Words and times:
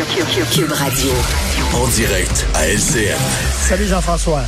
Cube 0.00 0.72
Radio. 0.72 1.10
En 1.74 1.86
direct 1.88 2.44
à 2.54 2.66
LCN. 2.68 3.16
Salut 3.62 3.86
Jean-François. 3.86 4.42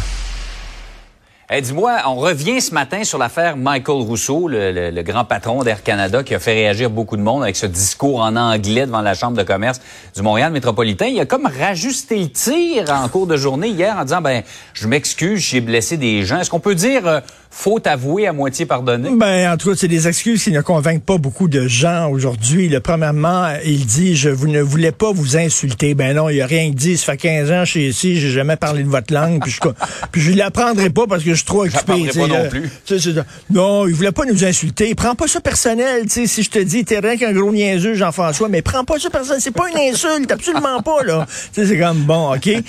Hey, 1.48 1.62
dis-moi, 1.62 2.00
on 2.06 2.16
revient 2.16 2.60
ce 2.60 2.74
matin 2.74 3.02
sur 3.02 3.16
l'affaire 3.16 3.56
Michael 3.56 4.02
Rousseau, 4.02 4.48
le, 4.48 4.70
le- 4.72 4.90
le 4.90 5.02
grand 5.02 5.24
patron 5.24 5.62
d'Air 5.64 5.82
Canada, 5.82 6.22
qui 6.22 6.34
a 6.34 6.38
fait 6.38 6.52
réagir 6.52 6.90
beaucoup 6.90 7.16
de 7.16 7.22
monde 7.22 7.42
avec 7.42 7.56
ce 7.56 7.64
discours 7.64 8.20
en 8.20 8.36
anglais 8.36 8.84
devant 8.84 9.00
la 9.00 9.14
Chambre 9.14 9.38
de 9.38 9.42
commerce 9.42 9.80
du 10.14 10.20
Montréal 10.20 10.52
métropolitain. 10.52 11.06
Il 11.06 11.18
a 11.18 11.24
comme 11.24 11.46
rajusté 11.46 12.18
le 12.18 12.28
tir 12.28 12.90
en 12.90 13.08
cours 13.08 13.26
de 13.26 13.38
journée 13.38 13.68
hier 13.68 13.96
en 13.96 14.04
disant, 14.04 14.20
ben, 14.20 14.42
je 14.74 14.86
m'excuse, 14.86 15.40
j'ai 15.40 15.62
blessé 15.62 15.96
des 15.96 16.26
gens. 16.26 16.38
Est-ce 16.40 16.50
qu'on 16.50 16.60
peut 16.60 16.74
dire 16.74 17.06
euh, 17.06 17.20
faute 17.50 17.86
avouée 17.86 18.26
à 18.26 18.32
moitié 18.32 18.66
pardonnée? 18.66 19.10
Ben, 19.12 19.52
en 19.52 19.56
tout 19.56 19.70
cas, 19.70 19.76
c'est 19.76 19.88
des 19.88 20.08
excuses 20.08 20.44
qui 20.44 20.52
ne 20.52 20.60
convainquent 20.60 21.04
pas 21.04 21.18
beaucoup 21.18 21.48
de 21.48 21.66
gens 21.66 22.10
aujourd'hui. 22.10 22.68
Le 22.68 22.80
Premièrement, 22.80 23.48
il 23.64 23.84
dit, 23.86 24.16
je 24.16 24.30
vous 24.30 24.48
ne 24.48 24.60
voulais 24.60 24.92
pas 24.92 25.12
vous 25.12 25.36
insulter. 25.36 25.94
Ben 25.94 26.16
non, 26.16 26.28
il 26.28 26.40
a 26.40 26.46
rien 26.46 26.70
dit. 26.70 26.96
Ça 26.96 27.12
fait 27.12 27.18
15 27.18 27.50
ans, 27.50 27.64
je 27.64 27.70
suis 27.70 27.88
ici, 27.88 28.16
j'ai 28.18 28.30
jamais 28.30 28.56
parlé 28.56 28.82
de 28.82 28.88
votre 28.88 29.12
langue, 29.12 29.42
puis 29.42 29.52
je, 29.52 29.60
puis 30.12 30.20
je 30.20 30.32
l'apprendrai 30.32 30.90
pas 30.90 31.06
parce 31.06 31.22
que 31.22 31.30
je 31.30 31.36
suis 31.36 31.44
trop 31.44 31.64
occupé. 31.64 31.84
pas 31.84 32.26
non 32.26 32.28
là. 32.28 32.44
plus. 32.44 32.62
Tu 32.62 32.70
sais, 32.86 32.98
c'est 32.98 33.14
ça. 33.14 33.24
Non, 33.50 33.86
il 33.86 33.94
voulait 33.94 34.12
pas 34.12 34.24
nous 34.24 34.44
insulter. 34.44 34.94
Prends 34.94 35.14
pas 35.14 35.26
ça 35.26 35.40
personnel, 35.40 36.04
tu 36.04 36.10
sais. 36.10 36.26
Si 36.26 36.42
je 36.42 36.50
te 36.50 36.58
dis, 36.58 36.84
t'es 36.84 36.98
rien 36.98 37.16
qu'un 37.16 37.32
gros 37.32 37.52
niaiseux, 37.52 37.94
Jean-François, 37.94 38.48
mais 38.48 38.62
prends 38.62 38.84
pas 38.84 38.98
ça 38.98 39.10
personnel. 39.10 39.40
C'est 39.42 39.54
pas 39.54 39.68
une 39.68 39.92
insulte, 39.92 40.30
absolument 40.32 40.80
pas, 40.82 41.02
là. 41.02 41.26
C'est 41.52 41.78
comme 41.78 41.98
bon, 42.04 42.34
OK. 42.34 42.46
Et 42.46 42.62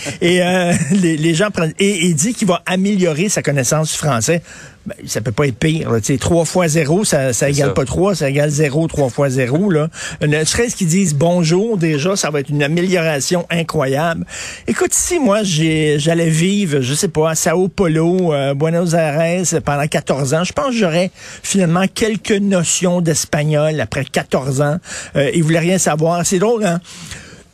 euh, 0.43 0.73
les, 0.91 1.17
les 1.17 1.33
gens 1.33 1.49
prennent. 1.49 1.73
Et 1.79 2.07
il 2.07 2.15
dit 2.15 2.33
qu'il 2.33 2.47
va 2.47 2.61
améliorer 2.65 3.29
sa 3.29 3.41
connaissance 3.41 3.91
du 3.91 3.97
français. 3.97 4.41
Ben, 4.85 4.95
ça 5.05 5.21
peut 5.21 5.31
pas 5.31 5.47
être 5.47 5.57
pire. 5.57 5.91
Là. 5.91 5.99
Tu 5.99 6.13
sais, 6.13 6.17
3 6.17 6.45
fois 6.45 6.67
0, 6.67 7.03
ça, 7.03 7.33
ça 7.33 7.49
égale 7.49 7.69
ça. 7.69 7.73
pas 7.73 7.85
3, 7.85 8.15
ça 8.15 8.29
égale 8.29 8.49
0, 8.49 8.87
3 8.87 9.09
fois 9.09 9.29
0. 9.29 9.69
Là. 9.69 9.89
Ne 10.21 10.43
serait-ce 10.43 10.75
qu'ils 10.75 10.87
disent 10.87 11.13
bonjour, 11.13 11.77
déjà, 11.77 12.15
ça 12.15 12.29
va 12.29 12.39
être 12.39 12.49
une 12.49 12.63
amélioration 12.63 13.45
incroyable. 13.49 14.25
Écoute, 14.67 14.93
si 14.93 15.19
moi, 15.19 15.43
j'allais 15.43 16.29
vivre, 16.29 16.81
je 16.81 16.93
sais 16.93 17.09
pas, 17.09 17.31
à 17.31 17.35
Sao 17.35 17.67
Paulo, 17.67 18.33
euh, 18.33 18.53
Buenos 18.53 18.93
Aires, 18.93 19.43
pendant 19.63 19.87
14 19.87 20.33
ans, 20.33 20.43
je 20.43 20.53
pense 20.53 20.67
que 20.67 20.77
j'aurais 20.77 21.11
finalement 21.43 21.85
quelques 21.93 22.31
notions 22.31 23.01
d'espagnol 23.01 23.79
après 23.81 24.05
14 24.05 24.61
ans. 24.61 24.77
Euh, 25.15 25.29
il 25.35 25.43
voulait 25.43 25.59
rien 25.59 25.77
savoir. 25.77 26.25
C'est 26.25 26.39
drôle, 26.39 26.65
hein? 26.65 26.79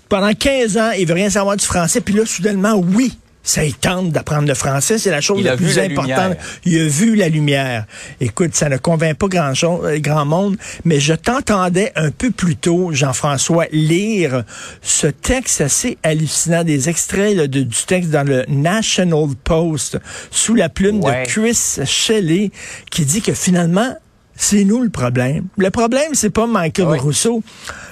Pendant 0.09 0.33
15 0.33 0.77
ans, 0.77 0.91
il 0.97 1.07
veut 1.07 1.15
rien 1.15 1.31
savoir 1.31 1.57
du 1.57 1.65
français, 1.65 1.99
puis 1.99 2.13
là, 2.13 2.25
soudainement, 2.25 2.75
oui, 2.75 3.17
ça 3.45 3.63
il 3.63 3.73
tente 3.75 4.09
d'apprendre 4.11 4.47
le 4.47 4.53
français, 4.55 4.97
c'est 4.97 5.11
la 5.11 5.21
chose 5.21 5.41
la 5.43 5.55
plus 5.55 5.77
la 5.77 5.83
importante. 5.83 6.07
lumière. 6.09 6.35
Il 6.65 6.81
a 6.81 6.87
vu 6.87 7.15
la 7.15 7.29
lumière. 7.29 7.85
Écoute, 8.19 8.53
ça 8.55 8.67
ne 8.67 8.75
convainc 8.77 9.15
pas 9.17 9.27
grand 9.27 9.53
euh, 9.63 9.99
grand 9.99 10.25
monde, 10.25 10.57
mais 10.83 10.99
je 10.99 11.13
t'entendais 11.13 11.93
un 11.95 12.11
peu 12.11 12.31
plus 12.31 12.55
tôt, 12.57 12.89
Jean-François, 12.91 13.67
lire 13.71 14.43
ce 14.81 15.07
texte 15.07 15.61
assez 15.61 15.97
hallucinant, 16.03 16.63
des 16.63 16.89
extraits 16.89 17.35
là, 17.37 17.47
de- 17.47 17.61
du 17.61 17.77
texte 17.87 18.09
dans 18.09 18.27
le 18.27 18.43
National 18.49 19.27
Post, 19.43 19.99
sous 20.31 20.55
la 20.55 20.67
plume 20.67 20.99
Ouais. 21.03 21.23
de 21.23 21.27
Chris 21.27 21.77
Shelley, 21.85 22.51
qui 22.89 23.05
dit 23.05 23.21
que 23.21 23.33
finalement, 23.33 23.95
c'est 24.35 24.63
nous 24.63 24.81
le 24.81 24.89
problème. 24.89 25.45
Le 25.57 25.69
problème, 25.69 26.13
c'est 26.13 26.29
pas 26.29 26.47
Michael 26.47 26.87
Oui. 26.89 26.99
Rousseau. 26.99 27.41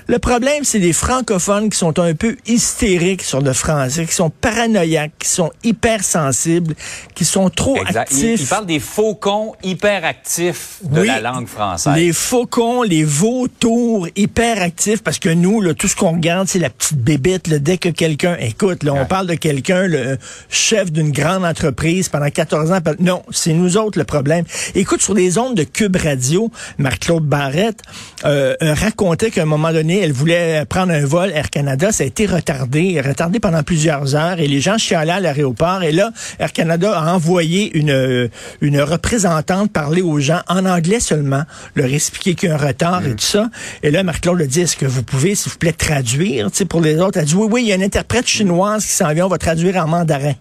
Le 0.07 0.19
problème, 0.19 0.65
c'est 0.65 0.79
les 0.79 0.91
francophones 0.91 1.69
qui 1.69 1.77
sont 1.77 1.97
un 1.97 2.13
peu 2.13 2.35
hystériques 2.45 3.21
sur 3.21 3.39
le 3.41 3.53
français, 3.53 4.05
qui 4.05 4.13
sont 4.13 4.29
paranoïaques, 4.29 5.13
qui 5.17 5.29
sont 5.29 5.49
hypersensibles, 5.63 6.75
qui 7.15 7.23
sont 7.23 7.49
trop 7.49 7.77
Exact. 7.77 7.99
Actifs. 8.11 8.41
il 8.41 8.47
parle 8.47 8.65
des 8.65 8.81
faucons 8.81 9.53
hyperactifs 9.63 10.79
de 10.83 11.01
Oui, 11.01 11.07
la 11.07 11.21
langue 11.21 11.47
française. 11.47 11.93
Les 11.95 12.11
faucons, 12.11 12.81
les 12.83 13.05
vautours 13.05 14.07
hyperactifs, 14.17 15.01
parce 15.03 15.19
que 15.19 15.29
nous, 15.29 15.61
là, 15.61 15.73
tout 15.73 15.87
ce 15.87 15.95
qu'on 15.95 16.11
regarde, 16.13 16.47
c'est 16.49 16.59
la 16.59 16.69
petite 16.69 16.97
bébête. 16.97 17.47
Là, 17.47 17.59
dès 17.59 17.77
que 17.77 17.89
quelqu'un, 17.89 18.35
écoute, 18.41 18.83
là, 18.83 18.93
on 18.93 19.05
parle 19.05 19.27
de 19.27 19.35
quelqu'un, 19.35 19.87
le 19.87 20.17
chef 20.49 20.91
d'une 20.91 21.11
grande 21.11 21.45
entreprise 21.45 22.09
pendant 22.09 22.29
14 22.29 22.71
ans. 22.73 22.79
Non, 22.99 23.23
c'est 23.31 23.53
nous 23.53 23.77
autres 23.77 23.97
le 23.97 24.05
problème. 24.05 24.43
Écoute, 24.75 25.01
sur 25.01 25.13
les 25.13 25.37
ondes 25.37 25.55
de 25.55 25.63
Cube 25.63 25.95
Radio, 25.95 26.32
Marc-Claude 26.77 27.25
Barrette 27.25 27.81
euh, 28.25 28.55
euh, 28.61 28.73
racontait 28.73 29.31
qu'à 29.31 29.43
un 29.43 29.45
moment 29.45 29.71
donné, 29.71 30.01
elle 30.01 30.13
voulait 30.13 30.65
prendre 30.65 30.91
un 30.91 31.05
vol 31.05 31.31
Air 31.31 31.49
Canada. 31.49 31.91
Ça 31.91 32.03
a 32.03 32.07
été 32.07 32.25
retardé, 32.25 33.01
retardé 33.01 33.39
pendant 33.39 33.63
plusieurs 33.63 34.15
heures, 34.15 34.39
et 34.39 34.47
les 34.47 34.61
gens 34.61 34.77
chialaient 34.77 35.13
à 35.13 35.19
l'aéroport. 35.19 35.83
Et 35.83 35.91
là, 35.91 36.11
Air 36.39 36.53
Canada 36.53 36.97
a 36.97 37.13
envoyé 37.13 37.75
une, 37.77 37.91
euh, 37.91 38.27
une 38.61 38.81
représentante 38.81 39.71
parler 39.71 40.01
aux 40.01 40.19
gens 40.19 40.41
en 40.47 40.65
anglais 40.65 40.99
seulement, 40.99 41.43
leur 41.75 41.91
expliquer 41.91 42.35
qu'il 42.35 42.49
y 42.49 42.51
a 42.51 42.55
un 42.55 42.57
retard 42.57 43.05
et 43.05 43.11
tout 43.11 43.23
ça. 43.23 43.49
Et 43.81 43.91
là, 43.91 44.03
Marc-Claude 44.03 44.41
a 44.41 44.45
dit, 44.45 44.61
est-ce 44.61 44.77
que 44.77 44.85
vous 44.85 45.03
pouvez, 45.03 45.35
s'il 45.35 45.51
vous 45.51 45.57
plaît, 45.57 45.73
traduire, 45.73 46.51
tu 46.51 46.57
sais, 46.57 46.65
pour 46.65 46.81
les 46.81 46.97
autres? 46.99 47.17
Elle 47.17 47.23
a 47.23 47.25
dit, 47.25 47.35
oui, 47.35 47.47
oui, 47.49 47.63
il 47.63 47.67
y 47.67 47.71
a 47.71 47.75
une 47.75 47.83
interprète 47.83 48.27
chinoise 48.27 48.85
qui 48.85 48.91
s'en 48.91 49.13
vient, 49.13 49.25
on 49.25 49.29
va 49.29 49.37
traduire 49.37 49.77
en 49.77 49.87
mandarin. 49.87 50.33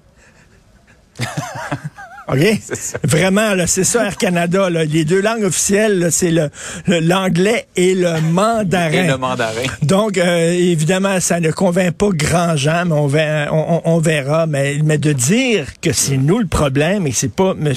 OK? 2.28 2.38
Vraiment, 3.04 3.54
là, 3.54 3.66
c'est 3.66 3.84
ça, 3.84 4.04
Air 4.06 4.16
Canada. 4.16 4.70
Là. 4.70 4.84
Les 4.84 5.04
deux 5.04 5.20
langues 5.20 5.44
officielles, 5.44 6.08
c'est 6.12 6.30
le- 6.30 6.50
le- 6.86 7.00
l'anglais 7.00 7.66
et 7.76 7.94
le 7.94 8.20
mandarin. 8.32 8.90
Et 8.92 9.06
le 9.08 9.16
mandarin. 9.16 9.62
Donc, 9.82 10.18
euh, 10.18 10.52
évidemment, 10.52 11.18
ça 11.20 11.40
ne 11.40 11.50
convainc 11.50 11.92
pas 11.94 12.10
grand 12.12 12.56
gens, 12.56 12.84
mais 12.86 12.94
on, 12.94 13.06
va- 13.06 13.52
on- 13.52 13.98
verra. 13.98 14.46
Mais, 14.46 14.78
mais 14.84 14.98
de 14.98 15.12
dire 15.12 15.66
que 15.80 15.92
c'est 15.92 16.16
nous 16.16 16.38
le 16.38 16.46
problème 16.46 17.06
et 17.06 17.10
que 17.10 17.16
c'est 17.16 17.32
pas 17.34 17.54
M. 17.60 17.72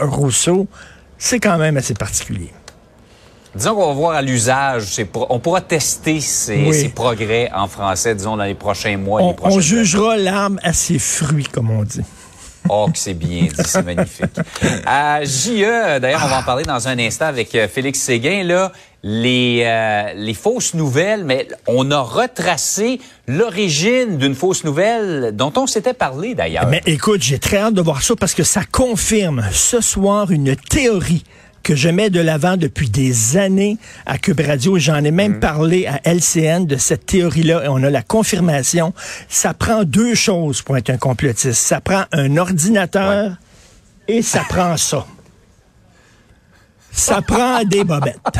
Rousseau, 0.00 0.66
c'est 1.18 1.38
quand 1.40 1.58
même 1.58 1.76
assez 1.76 1.94
particulier. 1.94 2.50
Disons 3.54 3.76
qu'on 3.76 3.86
va 3.86 3.92
voir 3.94 4.16
à 4.16 4.22
l'usage, 4.22 4.86
on 5.30 5.38
pourra 5.38 5.60
tester 5.60 6.20
ces, 6.20 6.64
Oui. 6.66 6.88
progrès 6.88 7.48
en 7.54 7.68
français, 7.68 8.12
disons, 8.16 8.36
dans 8.36 8.42
les 8.44 8.54
prochains 8.56 8.96
mois, 8.96 9.20
On, 9.42 9.60
jugera 9.60 10.16
l'arme 10.16 10.58
à 10.64 10.72
ses 10.72 10.98
fruits, 10.98 11.44
comme 11.44 11.70
on 11.70 11.84
dit. 11.84 12.00
Oh, 12.68 12.88
que 12.90 12.98
c'est 12.98 13.14
bien 13.14 13.42
dit, 13.42 13.50
c'est 13.64 13.84
magnifique. 13.84 14.24
À 14.86 15.22
JE, 15.24 15.98
d'ailleurs, 16.00 16.22
on 16.24 16.28
va 16.28 16.38
en 16.38 16.42
parler 16.42 16.64
dans 16.64 16.88
un 16.88 16.98
instant 16.98 17.26
avec 17.26 17.54
euh, 17.54 17.68
Félix 17.68 18.00
Séguin, 18.00 18.42
là, 18.42 18.72
les, 19.02 19.62
euh, 19.66 20.12
les 20.16 20.32
fausses 20.32 20.72
nouvelles, 20.72 21.24
mais 21.24 21.46
on 21.66 21.90
a 21.90 22.00
retracé 22.00 23.00
l'origine 23.28 24.16
d'une 24.16 24.34
fausse 24.34 24.64
nouvelle 24.64 25.32
dont 25.36 25.52
on 25.56 25.66
s'était 25.66 25.92
parlé 25.92 26.34
d'ailleurs. 26.34 26.66
Mais 26.66 26.80
écoute, 26.86 27.22
j'ai 27.22 27.38
très 27.38 27.58
hâte 27.58 27.74
de 27.74 27.82
voir 27.82 28.02
ça 28.02 28.16
parce 28.16 28.32
que 28.32 28.44
ça 28.44 28.62
confirme 28.70 29.44
ce 29.52 29.82
soir 29.82 30.30
une 30.30 30.56
théorie 30.56 31.24
que 31.64 31.74
je 31.74 31.88
mets 31.88 32.10
de 32.10 32.20
l'avant 32.20 32.56
depuis 32.56 32.90
des 32.90 33.38
années 33.38 33.78
à 34.06 34.18
Cube 34.18 34.40
Radio. 34.40 34.78
J'en 34.78 35.02
ai 35.02 35.10
même 35.10 35.40
parlé 35.40 35.86
à 35.86 35.98
LCN 36.04 36.66
de 36.66 36.76
cette 36.76 37.06
théorie-là 37.06 37.64
et 37.64 37.68
on 37.68 37.82
a 37.82 37.90
la 37.90 38.02
confirmation. 38.02 38.92
Ça 39.28 39.54
prend 39.54 39.82
deux 39.82 40.14
choses 40.14 40.60
pour 40.62 40.76
être 40.76 40.90
un 40.90 40.98
complotiste. 40.98 41.54
Ça 41.54 41.80
prend 41.80 42.04
un 42.12 42.36
ordinateur 42.36 43.32
et 44.06 44.20
ça 44.20 44.42
prend 44.48 44.76
ça. 44.76 45.06
Ça 46.92 47.22
prend 47.22 47.64
des 47.64 47.82
bobettes. 47.82 48.38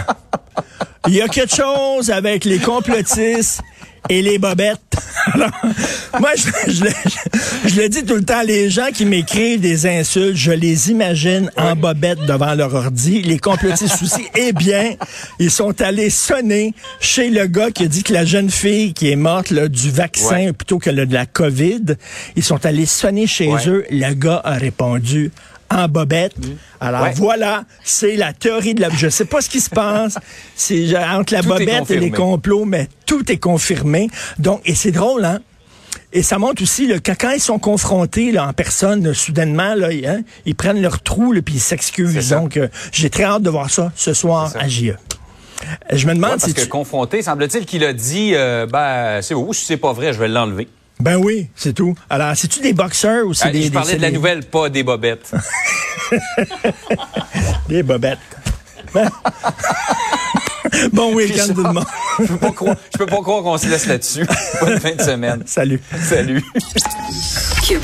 Il 1.09 1.15
y 1.15 1.23
a 1.23 1.29
quelque 1.29 1.57
chose 1.57 2.11
avec 2.11 2.45
les 2.45 2.59
complotistes 2.59 3.63
et 4.11 4.21
les 4.21 4.39
bobettes. 4.39 4.97
Alors, 5.33 5.51
moi, 6.21 6.31
je, 6.37 6.73
je, 6.73 6.85
le- 6.85 6.91
je 7.71 7.81
le 7.81 7.89
dis 7.89 8.05
tout 8.05 8.15
le 8.15 8.25
temps, 8.25 8.43
les 8.43 8.69
gens 8.71 8.89
qui 8.93 9.05
m'écrivent 9.07 9.61
des 9.61 9.87
insultes, 9.87 10.37
je 10.37 10.53
les 10.53 10.91
imagine 10.91 11.51
en 11.57 11.75
bobette 11.75 12.21
devant 12.27 12.55
leur 12.55 12.75
ordi. 12.75 13.23
Les 13.23 13.39
complotistes 13.39 13.99
aussi. 14.03 14.27
Eh 14.37 14.53
bien, 14.53 14.95
ils 15.39 15.51
sont 15.51 15.81
allés 15.81 16.11
sonner 16.11 16.75
chez 17.01 17.31
le 17.31 17.47
gars 17.47 17.71
qui 17.71 17.84
a 17.84 17.89
dit 17.89 18.03
que 18.03 18.13
la 18.13 18.25
jeune 18.25 18.51
fille 18.51 18.93
qui 18.93 19.11
est 19.11 19.17
morte 19.17 19.51
là, 19.51 19.69
du 19.69 19.91
vaccin 19.91 20.53
plutôt 20.53 20.79
que 20.79 20.91
le- 20.91 21.07
de 21.07 21.15
la 21.15 21.27
COVID, 21.27 21.97
ils 22.37 22.45
sont 22.45 22.65
allés 22.67 22.87
sonner 22.87 23.27
chez 23.27 23.51
eux. 23.67 23.84
Le 23.91 24.13
gars 24.15 24.41
a 24.45 24.55
répondu 24.55 25.31
en 25.75 25.89
bobette. 25.89 26.35
Alors 26.81 27.03
Ouais. 27.03 27.12
voilà, 27.17 27.65
c'est 27.83 28.17
la 28.17 28.33
théorie 28.33 28.75
de 28.75 28.81
la... 28.81 28.91
Je 28.91 29.09
sais 29.09 29.25
pas 29.25 29.41
ce 29.41 29.49
qui 29.51 29.61
se 29.61 29.71
passe. 29.71 30.17
C'est 30.57 30.97
entre 30.97 31.33
la 31.35 31.43
Tout 31.43 31.49
bobette 31.49 31.91
et 31.91 31.99
les 31.99 32.11
complots, 32.11 32.65
mais 32.65 32.89
tout 33.07 33.31
est 33.31 33.39
confirmé. 33.39 34.09
Donc, 34.39 34.60
et 34.65 34.75
c'est 34.75 34.91
drôle, 34.93 35.25
hein? 35.25 35.41
Et 36.13 36.22
ça 36.22 36.39
montre 36.39 36.63
aussi 36.63 36.87
que 37.01 37.13
quand 37.13 37.31
ils 37.31 37.41
sont 37.41 37.59
confrontés 37.59 38.31
là, 38.31 38.47
en 38.48 38.53
personne, 38.53 39.04
là, 39.07 39.15
soudainement, 39.15 39.75
là, 39.75 39.93
ils, 39.93 40.07
hein, 40.07 40.22
ils 40.47 40.54
prennent 40.54 40.81
leur 40.81 41.01
trou 41.03 41.34
et 41.34 41.43
puis 41.43 41.57
ils 41.57 41.60
s'excusent. 41.60 42.28
Donc, 42.31 42.57
euh, 42.57 42.69
j'ai 42.93 43.10
très 43.10 43.25
hâte 43.25 43.43
de 43.43 43.51
voir 43.51 43.69
ça 43.71 43.93
ce 43.97 44.15
soir 44.15 44.48
ça. 44.51 44.60
à 44.60 44.69
JE. 44.69 44.93
Je 45.93 46.07
me 46.07 46.15
demande 46.15 46.31
Ouais, 46.33 46.37
parce 46.37 46.45
si 46.45 46.54
que 46.54 46.60
tu... 46.60 46.69
confronté, 46.69 47.22
semble-t-il 47.22 47.65
qu'il 47.66 47.84
a 47.84 47.93
dit, 47.93 48.33
euh, 48.34 48.66
ben, 48.66 49.21
c'est 49.22 49.34
beau, 49.34 49.53
si 49.53 49.65
c'est 49.65 49.77
pas 49.77 49.93
vrai, 49.93 50.13
je 50.13 50.19
vais 50.21 50.28
l'enlever. 50.28 50.69
Ben 51.01 51.17
oui, 51.17 51.49
c'est 51.57 51.73
tout. 51.75 51.95
Alors, 52.09 52.37
c'est-tu 52.37 52.61
des 52.61 52.73
boxeurs 52.73 53.27
ou 53.27 53.35
c'est 53.35 53.49
Ah, 53.49 53.51
des... 53.51 53.63
je 53.65 53.73
parlais 53.73 53.97
de 53.97 54.03
la 54.03 54.11
des- 54.11 54.17
nouvelle, 54.17 54.45
pas 54.45 54.69
des 54.71 54.83
bobettes. 54.83 55.33
Des 57.69 57.83
bobettes. 57.83 58.19
Bon 60.93 61.15
week-end 61.15 61.53
tout 61.55 61.63
le 61.63 61.73
monde. 61.73 61.85
je 62.19 62.25
peux 62.27 62.37
pas 62.39 62.51
croire, 62.51 62.77
je 62.93 62.99
peux 62.99 63.07
pas 63.07 63.21
croire 63.23 63.43
qu'on 63.43 63.59
se 63.59 63.69
laisse 63.69 63.87
là-dessus. 63.87 64.27
Bonne 64.61 64.81
fin 64.81 64.95
de 64.95 65.03
semaine. 65.03 65.43
Salut. 65.47 65.81
Salut. 66.03 66.43